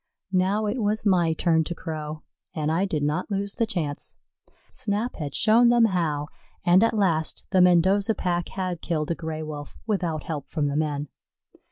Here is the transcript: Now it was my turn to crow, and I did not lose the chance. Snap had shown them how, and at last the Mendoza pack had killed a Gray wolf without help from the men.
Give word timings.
Now 0.33 0.65
it 0.65 0.81
was 0.81 1.05
my 1.05 1.33
turn 1.33 1.63
to 1.65 1.75
crow, 1.75 2.23
and 2.55 2.71
I 2.71 2.85
did 2.85 3.03
not 3.03 3.29
lose 3.29 3.53
the 3.53 3.67
chance. 3.67 4.15
Snap 4.71 5.17
had 5.17 5.35
shown 5.35 5.69
them 5.69 5.85
how, 5.85 6.27
and 6.65 6.81
at 6.83 6.95
last 6.97 7.45
the 7.51 7.61
Mendoza 7.61 8.15
pack 8.15 8.49
had 8.49 8.81
killed 8.81 9.11
a 9.11 9.15
Gray 9.15 9.43
wolf 9.43 9.77
without 9.85 10.23
help 10.23 10.49
from 10.49 10.65
the 10.65 10.75
men. 10.75 11.07